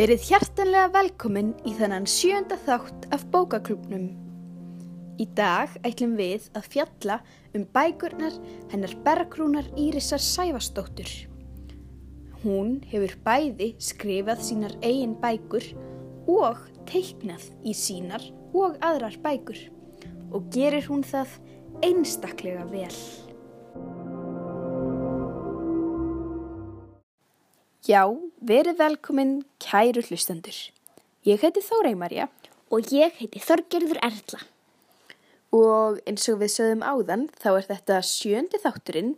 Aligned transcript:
Verið 0.00 0.22
hjartanlega 0.30 0.88
velkomin 0.94 1.50
í 1.68 1.74
þennan 1.76 2.06
sjönda 2.08 2.56
þátt 2.64 3.02
af 3.12 3.26
bókaklubnum. 3.34 4.06
Í 5.20 5.26
dag 5.36 5.74
ætlum 5.84 6.14
við 6.16 6.46
að 6.56 6.68
fjalla 6.72 7.18
um 7.52 7.66
bækurnar 7.74 8.38
hennar 8.70 8.94
Bergrúnar 9.04 9.68
Írisar 9.76 10.22
Sæfastóttur. 10.24 11.10
Hún 12.40 12.78
hefur 12.88 13.12
bæði 13.26 13.74
skrifað 13.90 14.40
sínar 14.46 14.78
eigin 14.80 15.18
bækur 15.20 15.68
og 16.32 16.64
teiknað 16.88 17.50
í 17.60 17.76
sínar 17.76 18.24
og 18.56 18.80
aðrar 18.80 19.20
bækur 19.20 19.66
og 20.32 20.48
gerir 20.54 20.88
hún 20.88 21.04
það 21.04 21.36
einstaklega 21.84 22.64
vel. 22.72 22.96
Já, 27.84 28.06
verið 28.40 28.78
velkomin 28.80 29.34
kæru 29.60 30.02
hlustendur. 30.08 30.56
Ég 31.28 31.42
heiti 31.42 31.62
Þórei 31.64 31.94
Marja 31.98 32.28
og 32.72 32.88
ég 32.94 33.12
heiti 33.20 33.42
Þorgerður 33.42 34.00
Erla. 34.02 34.40
og 35.50 35.98
eins 36.06 36.28
og 36.30 36.36
við 36.38 36.52
sögðum 36.54 36.84
áðan 36.86 37.22
þá 37.42 37.48
er 37.50 37.64
þetta 37.66 37.96
sjöndi 38.06 38.58
þátturinn 38.62 39.16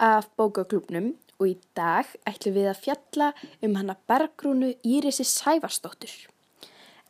af 0.00 0.30
bókaklubnum 0.40 1.10
og 1.36 1.50
í 1.50 1.58
dag 1.76 2.08
ætlum 2.24 2.54
við 2.56 2.70
að 2.70 2.80
fjalla 2.86 3.28
um 3.60 3.76
hana 3.76 3.98
Bergrúnu 4.08 4.70
Írisi 4.80 5.26
Sæfarsdóttur. 5.28 6.14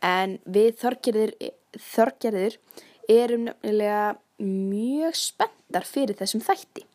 En 0.02 0.40
við 0.42 0.74
Þorgerður, 0.82 1.36
Þorgerður 1.78 2.58
erum 3.06 3.46
nefnilega 3.46 4.18
mjög 4.42 5.14
spenntar 5.22 5.86
fyrir 5.86 6.18
þessum 6.18 6.42
þætti. 6.42 6.87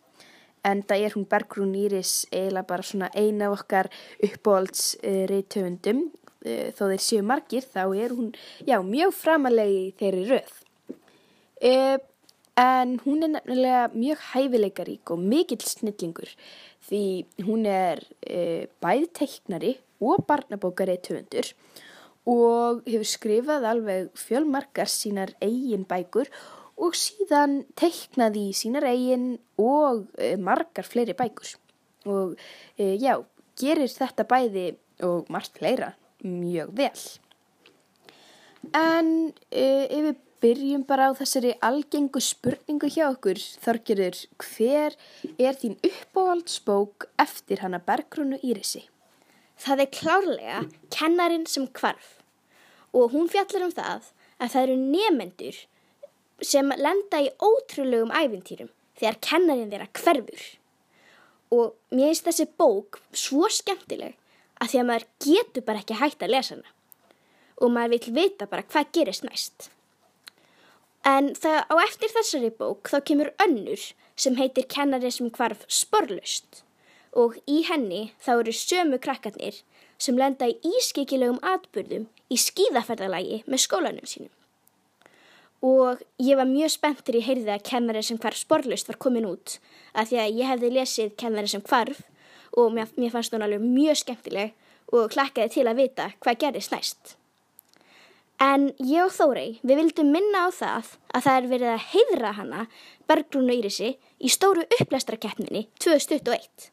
En 0.63 0.83
það 0.87 1.05
er 1.05 1.15
hún 1.17 1.27
Bergrún 1.29 1.75
Íris 1.75 2.23
eiginlega 2.31 2.69
bara 2.69 2.87
svona 2.87 3.09
eina 3.15 3.49
af 3.49 3.59
okkar 3.59 3.89
uppbólds 4.23 4.93
uh. 5.03 5.27
Uh, 6.43 6.71
þó 6.75 6.89
þeir 6.91 7.03
séu 7.03 7.23
margir 7.23 7.63
þá 7.63 7.83
er 7.95 8.11
hún 8.11 8.33
já, 8.67 8.75
mjög 8.83 9.13
framalegi 9.15 9.93
þeirri 9.99 10.23
röð. 10.27 10.55
Uh, 11.63 11.97
en 12.59 12.97
hún 13.05 13.23
er 13.23 13.31
nefnilega 13.33 13.85
mjög 13.93 14.25
hæfileikarík 14.33 15.13
og 15.13 15.21
mikill 15.23 15.63
snillingur 15.63 16.33
því 16.87 17.03
hún 17.47 17.65
er 17.69 18.03
uh, 18.27 18.67
bæði 18.83 19.07
teiknari 19.19 19.73
og 20.03 20.25
barnabókari 20.27 20.99
töfundur 21.01 21.53
og 22.29 22.83
hefur 22.87 23.09
skrifað 23.09 23.65
alveg 23.67 24.11
fjölmarkar 24.19 24.91
sínar 24.91 25.33
eigin 25.43 25.87
bækur 25.87 26.29
og 26.29 26.62
síðan 26.91 27.61
teiknaði 27.79 28.49
sínar 28.57 28.87
eigin 28.89 29.37
og 29.61 30.05
uh, 30.19 30.35
margar 30.41 30.87
fleiri 30.87 31.15
bækur 31.17 31.55
og 32.09 32.35
uh, 32.35 32.95
já, 32.99 33.15
gerir 33.59 33.91
þetta 33.91 34.27
bæði 34.27 34.67
og 35.07 35.29
margt 35.31 35.55
fleira 35.59 35.93
mjög 36.23 36.73
vel. 36.77 37.03
En 38.75 39.09
uh, 39.31 39.85
ef 39.87 40.07
við 40.09 40.21
byrjum 40.43 40.83
bara 40.87 41.07
á 41.07 41.11
þessari 41.15 41.53
algengu 41.63 42.19
spurningu 42.19 42.89
hjá 42.91 43.05
okkur, 43.07 43.39
Þorgerur, 43.63 44.17
hver 44.43 44.97
er 45.39 45.59
þín 45.59 45.77
uppáhaldsbók 45.79 47.07
eftir 47.21 47.63
hana 47.63 47.79
Bergrúnu 47.79 48.41
Írisi? 48.43 48.83
Það 49.63 49.85
er 49.85 49.93
klárlega 49.95 50.59
kennarin 50.91 51.45
sem 51.47 51.69
hvarf 51.79 52.17
og 52.93 53.13
hún 53.15 53.29
fjallar 53.31 53.69
um 53.69 53.73
það 53.73 54.09
að 54.43 54.51
það 54.53 54.63
eru 54.65 54.75
nefendur 54.81 55.61
sem 56.47 56.73
lenda 56.77 57.21
í 57.23 57.31
ótrúlegum 57.43 58.13
æfintýrum 58.13 58.71
þegar 58.99 59.19
kennarin 59.27 59.71
þeirra 59.71 59.89
hverfur. 59.99 60.43
Og 61.53 61.73
mér 61.93 62.11
finnst 62.11 62.27
þessi 62.27 62.47
bók 62.59 62.99
svo 63.11 63.49
skemmtileg 63.51 64.17
að 64.61 64.71
því 64.71 64.81
að 64.81 64.89
maður 64.89 65.07
getur 65.25 65.65
bara 65.67 65.83
ekki 65.83 65.99
hægt 65.99 66.25
að 66.25 66.33
lesa 66.35 66.57
hana 66.57 66.71
og 67.63 67.71
maður 67.71 67.93
vil 67.93 68.15
vita 68.17 68.47
bara 68.49 68.65
hvað 68.65 68.91
gerist 68.97 69.25
næst. 69.27 69.69
En 71.05 71.33
það 71.35 71.59
á 71.67 71.75
eftir 71.83 72.11
þessari 72.13 72.51
bók 72.57 72.89
þá 72.91 72.97
kemur 73.07 73.33
önnur 73.43 73.81
sem 74.15 74.37
heitir 74.39 74.67
kennari 74.71 75.11
sem 75.11 75.31
hvarf 75.35 75.65
sporlust 75.67 76.63
og 77.13 77.35
í 77.45 77.61
henni 77.67 78.07
þá 78.23 78.31
eru 78.39 78.53
sömu 78.57 78.99
krakkarnir 79.03 79.61
sem 80.01 80.17
lenda 80.17 80.49
í 80.49 80.55
ískikilegum 80.79 81.41
atbyrðum 81.45 82.07
í 82.33 82.39
skíðaferðalagi 82.39 83.43
með 83.45 83.63
skólanum 83.65 84.09
sínum. 84.09 84.33
Og 85.63 86.01
ég 86.19 86.35
var 86.35 86.49
mjög 86.49 86.73
spenntur 86.73 87.15
í 87.15 87.23
heyrði 87.23 87.53
að 87.53 87.63
kennari 87.69 88.01
sem 88.03 88.19
hvarf 88.19 88.41
sporlust 88.41 88.89
var 88.89 88.99
komin 88.99 89.29
út 89.29 89.59
af 89.93 90.09
því 90.09 90.19
að 90.19 90.39
ég 90.41 90.49
hefði 90.51 90.71
lesið 90.75 91.13
kennari 91.21 91.51
sem 91.51 91.63
hvarf 91.63 92.01
og 92.59 92.73
mér, 92.75 92.89
mér 92.99 93.13
fannst 93.13 93.33
hún 93.33 93.45
alveg 93.45 93.63
mjög 93.63 94.01
skemmtileg 94.01 94.51
og 94.93 95.13
klakkaði 95.13 95.53
til 95.55 95.67
að 95.69 95.79
vita 95.79 96.09
hvað 96.19 96.39
gerist 96.41 96.73
næst. 96.73 97.15
En 98.43 98.73
ég 98.81 99.05
og 99.05 99.13
Þórei, 99.13 99.61
við 99.63 99.79
vildum 99.79 100.09
minna 100.11 100.45
á 100.45 100.49
það 100.51 100.89
að 101.15 101.23
það 101.25 101.37
er 101.37 101.47
verið 101.53 101.71
að 101.71 101.87
heiðra 101.93 102.33
hana, 102.35 102.65
Bergrúnu 103.07 103.55
Írisi, 103.55 103.93
í 104.19 104.27
stóru 104.27 104.65
upplæstrakeppninni 104.81 105.67
2021. 105.79 106.67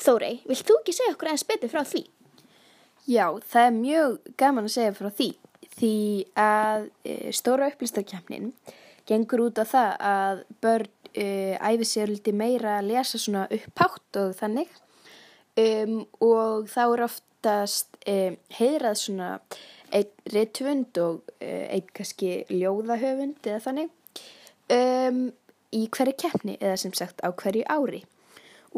Þórei, 0.00 0.40
vilt 0.48 0.64
þú 0.64 0.78
ekki 0.80 0.96
segja 0.96 1.12
okkur 1.12 1.32
eins 1.34 1.44
betur 1.44 1.72
frá 1.74 1.84
því? 1.84 2.06
Já, 3.04 3.26
það 3.52 3.66
er 3.66 3.76
mjög 3.76 4.18
gaman 4.40 4.70
að 4.70 4.76
segja 4.78 4.96
frá 4.96 5.10
því 5.12 5.30
því 5.80 5.96
að 6.38 6.86
e, 7.04 7.16
stóra 7.34 7.70
upplýstarkjafnin 7.72 8.52
gengur 9.08 9.46
út 9.48 9.58
á 9.60 9.64
það 9.66 9.90
að 10.10 10.42
börn 10.62 10.90
e, 11.14 11.26
æfi 11.56 11.88
sér 11.88 12.12
liti 12.12 12.34
meira 12.36 12.78
að 12.78 12.92
lesa 12.92 13.18
svona 13.18 13.46
upphátt 13.50 14.20
og 14.20 14.36
þannig. 14.38 14.70
Um, 15.60 16.04
og 16.22 16.68
þá 16.70 16.82
er 16.84 17.02
oftast 17.08 17.98
e, 18.06 18.36
heiðrað 18.54 19.00
svona 19.00 19.30
einn 19.90 20.12
reytvund 20.30 21.00
og 21.02 21.32
einn 21.42 21.88
kannski 21.96 22.44
ljóðahöfund 22.52 23.42
eða 23.42 23.64
þannig 23.64 23.90
um, 24.70 25.24
í 25.74 25.82
hverju 25.90 26.14
keppni 26.22 26.54
eða 26.60 26.76
sem 26.78 26.94
sagt 26.94 27.24
á 27.26 27.34
hverju 27.34 27.66
ári. 27.66 28.04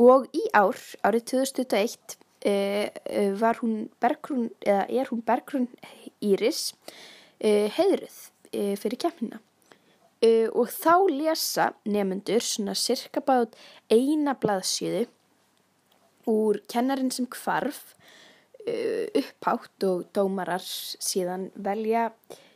Og 0.00 0.24
í 0.32 0.46
ár, 0.56 0.78
árið 1.04 1.26
2021 1.34 2.16
Uh, 2.16 2.16
uh, 2.16 2.21
var 2.42 3.60
hún 3.62 3.90
Bergrún, 4.02 4.48
eða 4.66 4.86
er 4.90 5.10
hún 5.12 5.22
Bergrún 5.22 5.68
Íris? 6.20 6.72
Uh, 6.72 7.02
heiðruð 7.42 8.18
fyrir 8.78 9.00
kemina 9.00 9.40
og 10.54 10.68
þá 10.70 11.08
lesa 11.10 11.64
nefnendur 11.88 12.44
svona 12.44 12.76
cirka 12.78 13.18
bát 13.24 13.56
eina 13.90 14.36
blaðsjöðu 14.38 15.08
úr 16.30 16.60
kennarin 16.70 17.10
sem 17.10 17.26
kvarf 17.26 17.96
upphátt 18.62 19.88
og 19.88 20.04
dómarar 20.14 20.62
síðan 20.62 21.48
velja 21.56 22.12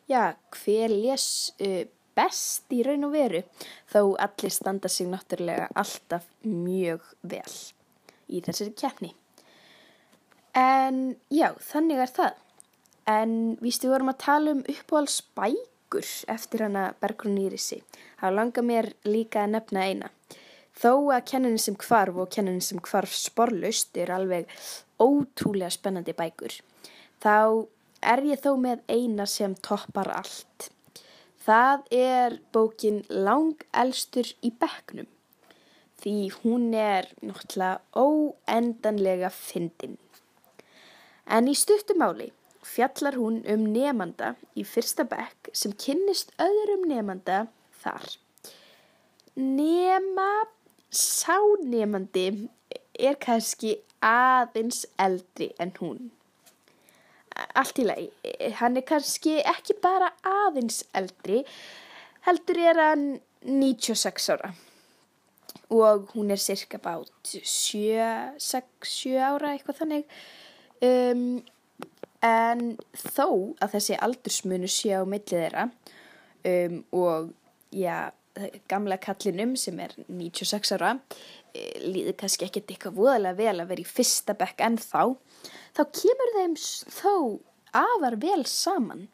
já, 0.06 0.36
hver 0.54 0.94
les 0.94 1.26
best 2.14 2.70
í 2.76 2.84
raun 2.86 3.08
og 3.08 3.16
veru 3.16 3.42
þó 3.90 4.14
allir 4.14 4.54
standa 4.54 4.92
sig 4.92 5.10
náttúrulega 5.10 5.72
alltaf 5.74 6.28
mjög 6.46 7.02
vel 7.26 7.56
í 8.30 8.44
þessari 8.46 8.76
keppni 8.78 9.16
En 10.56 11.16
já, 11.28 11.50
þannig 11.60 11.98
er 12.00 12.12
það. 12.16 12.36
En 13.06 13.32
vístu, 13.60 13.86
við 13.86 13.92
vorum 13.92 14.10
að 14.10 14.22
tala 14.24 14.52
um 14.56 14.62
uppáhaldsbækur 14.72 16.06
eftir 16.32 16.64
hana 16.64 16.86
Bergrún 17.02 17.36
Írisi. 17.42 17.82
Það 18.22 18.36
langar 18.38 18.64
mér 18.64 18.88
líka 19.04 19.44
að 19.44 19.52
nefna 19.52 19.84
eina. 19.84 20.08
Þó 20.76 21.12
að 21.12 21.26
kenninni 21.30 21.60
sem 21.60 21.76
kvarf 21.76 22.16
og 22.24 22.32
kenninni 22.32 22.64
sem 22.64 22.80
kvarf 22.80 23.12
sporlust 23.16 23.96
er 24.00 24.14
alveg 24.16 24.48
ótrúlega 25.00 25.70
spennandi 25.72 26.16
bækur. 26.16 26.56
Þá 27.20 27.68
er 28.14 28.24
ég 28.24 28.40
þó 28.40 28.56
með 28.60 28.82
eina 28.88 29.28
sem 29.28 29.54
toppar 29.60 30.10
allt. 30.16 30.70
Það 31.46 31.84
er 31.94 32.40
bókin 32.52 33.04
Langelstur 33.12 34.32
í 34.40 34.50
bekknum. 34.56 35.06
Því 36.00 36.16
hún 36.40 36.72
er 36.76 37.12
náttúrulega 37.20 37.80
óendanlega 37.92 39.30
fyndin. 39.32 39.96
En 41.26 41.48
í 41.50 41.54
stuttumáli 41.58 42.30
fjallar 42.66 43.16
hún 43.18 43.40
um 43.50 43.64
nefnanda 43.74 44.34
í 44.58 44.64
fyrsta 44.66 45.06
bekk 45.10 45.50
sem 45.52 45.74
kynnist 45.74 46.32
öðrum 46.42 46.86
nefnanda 46.90 47.46
þar. 47.82 48.06
Nema 49.36 50.28
sánefandi 50.90 52.26
er 52.96 53.18
kannski 53.20 53.76
aðeins 54.06 54.84
eldri 55.02 55.50
en 55.62 55.74
hún. 55.80 56.10
Allt 57.58 57.82
í 57.82 57.84
lagi, 57.84 58.08
hann 58.60 58.78
er 58.80 58.86
kannski 58.88 59.40
ekki 59.44 59.76
bara 59.82 60.14
aðeins 60.24 60.84
eldri, 60.96 61.42
heldur 62.24 62.62
er 62.70 62.80
hann 62.80 63.04
96 63.44 64.30
ára 64.32 64.54
og 65.66 66.12
hún 66.14 66.30
er 66.30 66.38
cirka 66.38 66.78
bát 66.78 67.10
7-6 67.26 69.18
ára 69.18 69.52
eitthvað 69.52 69.80
þannig. 69.82 70.04
Um, 70.84 71.40
en 72.26 72.62
þó 72.96 73.54
að 73.62 73.76
þessi 73.76 73.98
aldursmunu 74.02 74.68
sé 74.70 74.92
á 74.96 75.02
millið 75.08 75.40
þeirra 75.44 75.66
um, 76.48 76.78
og 76.96 77.30
já, 77.72 78.10
gamla 78.68 78.98
kallinum 79.00 79.54
sem 79.60 79.78
er 79.80 79.94
96 80.08 80.74
ára 80.76 80.96
e, 81.54 81.62
líður 81.84 82.16
kannski 82.20 82.48
ekkert 82.48 82.72
eitthvað 82.72 82.98
voðalega 82.98 83.38
vel 83.38 83.54
að 83.62 83.70
vera 83.72 83.84
í 83.84 83.88
fyrsta 83.88 84.36
bekk 84.36 84.60
en 84.66 84.78
þá, 84.80 85.16
þá 85.76 85.82
kemur 86.00 86.34
þeim 86.36 86.56
þó 86.98 87.14
afar 87.76 88.18
vel 88.20 88.42
saman 88.48 89.06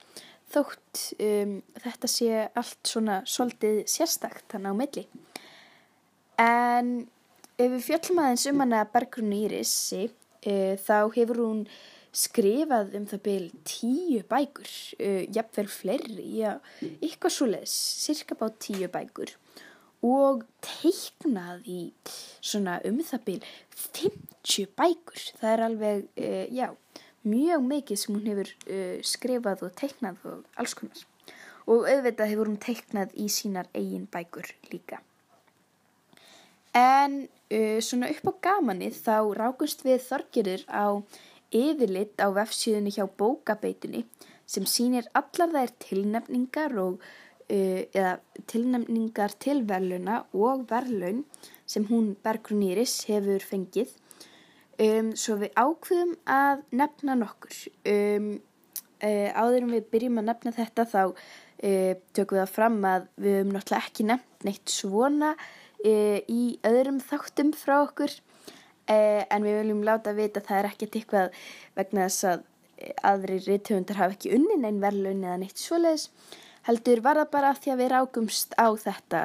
þótt 0.53 1.03
um, 1.23 1.57
þetta 1.81 2.11
sé 2.11 2.47
allt 2.59 2.89
svona 2.89 3.21
svolítið 3.29 3.83
sérstakt 3.91 4.45
þannig 4.53 4.75
á 4.75 4.81
milli. 4.83 5.05
En 6.43 6.91
ef 7.57 7.71
við 7.73 7.87
fjöllum 7.87 8.21
aðeins 8.23 8.45
um 8.51 8.61
hana 8.65 8.83
Bergrún 8.93 9.33
Írisi, 9.37 10.11
uh, 10.47 10.75
þá 10.81 10.97
hefur 11.17 11.43
hún 11.43 11.61
skrifað 12.13 12.97
um 12.99 13.07
það 13.09 13.23
byrj 13.27 13.53
tíu 13.69 14.23
bækur, 14.29 14.73
uh, 14.99 15.23
jafnvel 15.33 15.69
fleiri, 15.73 16.27
já, 16.39 16.57
eitthvað 16.99 17.37
svoleiðis, 17.37 17.77
cirka 18.07 18.37
bá 18.39 18.49
tíu 18.63 18.91
bækur 18.93 19.37
og 20.03 20.43
teiknað 20.67 21.69
í 21.71 21.81
svona 22.43 22.81
um 22.89 22.99
það 23.07 23.25
byrj 23.29 23.53
50 23.85 24.73
bækur. 24.79 25.29
Það 25.39 25.53
er 25.53 25.65
alveg, 25.69 26.03
uh, 26.19 26.45
já, 26.51 26.67
mjög 27.23 27.69
mikið 27.71 28.03
sem 28.03 28.17
hún 28.17 28.27
hefur 28.33 28.51
skrifað 29.07 29.69
og 29.69 29.79
teiknað 29.79 30.27
og 30.27 30.59
alls 30.59 30.75
konar. 30.75 31.07
Og 31.71 31.87
auðvitað 31.87 32.33
hefur 32.33 32.51
hún 32.51 32.59
teiknað 32.59 33.15
í 33.15 33.29
sínar 33.31 33.71
eigin 33.79 34.09
bækur 34.11 34.51
líka. 34.73 34.99
En 36.77 37.19
uh, 37.29 37.81
svona 37.85 38.09
upp 38.13 38.31
á 38.33 38.33
gamanið 38.49 38.97
þá 39.05 39.17
rákumst 39.37 39.85
við 39.85 40.01
þorgirur 40.07 40.63
á 40.73 41.05
yfirlit 41.53 42.17
á 42.17 42.33
vefsíðunni 42.33 42.95
hjá 42.95 43.05
bókabeitunni 43.05 44.07
sem 44.49 44.65
sýnir 44.69 45.09
allar 45.17 45.53
þær 45.53 45.75
tilnefningar 45.85 46.77
og 46.81 47.03
uh, 47.03 47.83
eða 47.93 48.15
tilnefningar 48.49 49.37
til 49.43 49.61
verðluna 49.69 50.23
og 50.33 50.65
verðlaun 50.71 51.27
sem 51.69 51.85
hún 51.91 52.15
Bergrún 52.25 52.65
Íris 52.71 53.03
hefur 53.09 53.45
fengið. 53.45 53.93
Um, 54.81 55.13
svo 55.13 55.37
við 55.43 55.53
ákveðum 55.61 56.17
að 56.33 56.65
nefna 56.75 57.17
nokkur. 57.21 57.59
Um, 57.89 58.33
uh, 59.05 59.29
áður 59.37 59.67
en 59.67 59.75
við 59.77 59.91
byrjum 59.93 60.23
að 60.23 60.29
nefna 60.31 60.55
þetta 60.57 60.87
þá 60.89 61.03
uh, 61.05 61.93
tökum 62.17 62.39
við 62.39 62.43
það 62.43 62.55
fram 62.57 62.79
að 62.89 63.11
við 63.21 63.37
höfum 63.39 63.53
náttúrulega 63.57 63.85
ekki 63.85 64.09
nefnt 64.09 64.49
neitt 64.49 64.73
svona 64.73 65.35
í 65.89 66.43
öðrum 66.67 67.01
þáttum 67.03 67.53
frá 67.57 67.79
okkur 67.81 68.13
uh, 68.13 69.23
en 69.27 69.47
við 69.47 69.59
viljum 69.63 69.83
láta 69.87 70.15
vita 70.17 70.43
að 70.43 70.49
það 70.51 70.61
er 70.61 70.71
ekkert 70.71 71.01
eitthvað 71.01 71.43
vegna 71.79 72.07
þess 72.07 72.29
að 72.31 72.45
eh, 72.79 72.95
aðri 73.13 73.41
rithöfundar 73.47 74.01
hafa 74.03 74.17
ekki 74.17 74.35
unnin 74.37 74.69
einn 74.69 74.83
verðlaun 74.83 75.27
eða 75.27 75.41
neitt 75.43 75.63
svoleiðis 75.63 76.09
heldur 76.69 77.03
var 77.03 77.19
það 77.23 77.33
bara 77.33 77.57
því 77.59 77.75
að 77.75 77.83
við 77.83 77.93
rákumst 77.93 78.55
á 78.55 78.67
þetta 78.79 79.23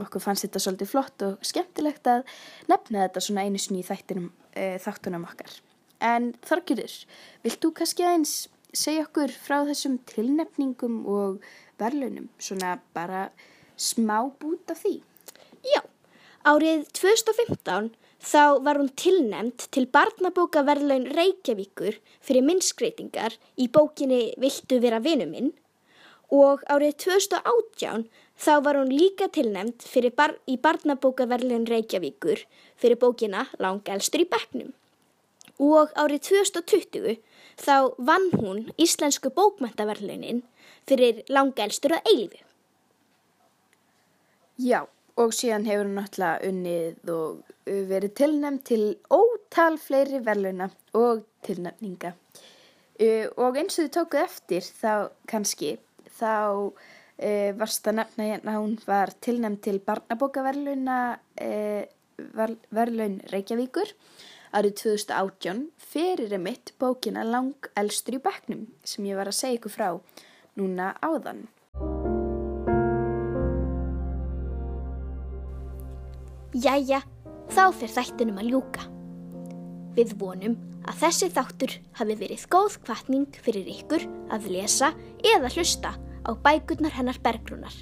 okkur 0.00 0.24
fannst 0.24 0.46
þetta 0.46 0.62
svolítið 0.64 0.88
flott 0.88 1.24
og 1.26 1.44
skemmtilegt 1.44 2.08
að 2.08 2.24
nefna 2.70 3.04
þetta 3.04 3.24
svona 3.26 3.44
einu 3.44 3.60
í 3.60 3.84
þættinum, 3.84 4.30
uh, 4.56 4.76
þáttunum 4.80 5.28
okkar. 5.28 5.58
En 6.02 6.32
Þorgjörður, 6.42 6.94
vilt 7.44 7.60
þú 7.62 7.72
kannski 7.78 8.06
aðeins 8.06 8.34
segja 8.72 9.04
okkur 9.04 9.34
frá 9.36 9.60
þessum 9.68 9.98
tilnefningum 10.08 11.02
og 11.06 11.44
verðlaunum, 11.80 12.30
svona 12.40 12.78
bara 12.96 13.28
smá 13.76 14.24
bút 14.40 14.72
af 14.72 14.80
því? 14.82 15.02
Árið 16.42 16.88
2015 16.98 17.92
þá 18.18 18.58
var 18.66 18.78
hún 18.80 18.88
tilnefnd 18.98 19.62
til 19.70 19.84
barnabókaverðlaun 19.94 21.04
Reykjavíkur 21.14 22.00
fyrir 22.18 22.42
minnskreitingar 22.42 23.36
í 23.54 23.68
bókinni 23.70 24.32
Viltu 24.42 24.80
vera 24.82 24.98
vinu 25.04 25.28
minn 25.30 25.52
og 26.34 26.64
árið 26.66 26.96
2018 27.04 28.08
þá 28.42 28.52
var 28.66 28.78
hún 28.80 28.90
líka 28.90 29.28
fyrir 29.30 30.14
bar 30.18 30.34
í 30.50 30.56
barnabókaverðlaun 30.58 31.68
Reykjavíkur 31.70 32.42
fyrir 32.74 32.98
bókina 32.98 33.44
Langelstur 33.62 34.24
í 34.24 34.26
bekknum. 34.32 34.72
Og 35.62 35.94
árið 35.94 36.26
2020 36.42 37.20
þá 37.62 37.94
vann 38.02 38.26
hún 38.34 38.64
Íslensku 38.82 39.30
bókmæntaverðlaunin 39.30 40.42
fyrir 40.90 41.22
Langelstur 41.30 41.94
að 42.00 42.10
eilífu. 42.10 42.42
Já, 44.58 44.88
og 45.20 45.34
síðan 45.36 45.66
hefur 45.68 45.88
hún 45.88 45.98
náttúrulega 45.98 46.48
unnið 46.48 47.12
og 47.12 47.42
uh, 47.42 47.84
verið 47.90 48.14
tilnefnd 48.20 48.64
til 48.68 48.82
ótal 49.12 49.78
fleiri 49.80 50.22
verðlauna 50.24 50.70
og 50.98 51.24
tilnefninga. 51.46 52.14
Uh, 53.00 53.26
og 53.36 53.58
eins 53.60 53.78
og 53.78 53.86
þið 53.86 53.94
tókuð 53.98 54.24
eftir 54.24 54.68
þá 54.68 54.92
kannski, 55.30 55.76
þá 56.18 56.34
uh, 56.72 57.50
varst 57.60 57.88
að 57.88 57.98
nefna 58.00 58.28
hérna 58.32 58.58
hún 58.58 58.76
var 58.86 59.14
tilnefnd 59.24 59.62
til 59.64 59.78
barnabókaverðlauna 59.86 61.00
uh, 61.18 61.82
ver, 62.36 62.56
verðlaun 62.70 63.20
Reykjavíkur 63.32 63.96
árið 64.52 64.76
2018 64.82 65.64
fyrir 65.92 66.34
emitt 66.36 66.74
bókina 66.80 67.24
Lang 67.24 67.70
elstur 67.78 68.18
í 68.18 68.22
bekknum 68.22 68.66
sem 68.84 69.08
ég 69.08 69.18
var 69.18 69.30
að 69.30 69.38
segja 69.38 69.60
ykkur 69.60 69.76
frá 69.76 69.88
núna 70.60 70.92
áðan. 71.00 71.46
Jæja, 76.52 76.98
þá 77.48 77.72
fyrir 77.72 77.94
þættinum 77.94 78.36
að 78.42 78.50
ljúka. 78.52 78.82
Við 79.96 80.10
vonum 80.20 80.52
að 80.84 80.98
þessi 81.00 81.32
þáttur 81.32 81.72
hafi 81.96 82.12
verið 82.20 82.44
góð 82.52 82.76
kvartning 82.84 83.32
fyrir 83.40 83.64
ykkur 83.72 84.04
að 84.34 84.50
lesa 84.52 84.90
eða 85.24 85.48
hlusta 85.54 85.94
á 85.96 86.30
bækurnar 86.44 86.92
hennar 86.92 87.16
bergrúnar, 87.24 87.72